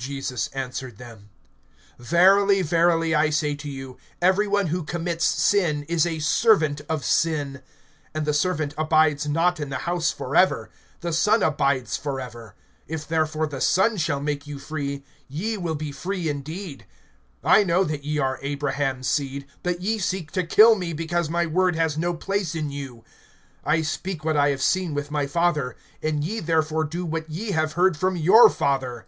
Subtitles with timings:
[0.00, 1.28] (34)Jesus answered them:
[1.98, 7.04] Verily, verily, I say to you, every one who commits sin is a servant of
[7.04, 7.60] sin.
[8.14, 10.70] (35)And the servant abides not in the house forever.
[11.02, 12.54] (36)The Son abides forever;
[12.86, 16.86] if therefore the Son shall make you free, ye will be free indeed.
[17.44, 21.44] (37)I know that ye are Abraham's seed; but ye seek to kill me, because my
[21.44, 23.04] word has no place in you.
[23.66, 27.50] (38)I speak what I have seen with my Father; and ye therefore do what ye
[27.50, 29.04] have heard from your father.